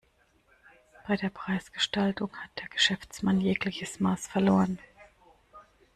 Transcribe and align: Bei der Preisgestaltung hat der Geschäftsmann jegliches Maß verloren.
Bei 1.07 1.15
der 1.15 1.29
Preisgestaltung 1.29 2.31
hat 2.35 2.49
der 2.59 2.67
Geschäftsmann 2.69 3.39
jegliches 3.39 3.99
Maß 3.99 4.25
verloren. 4.27 4.79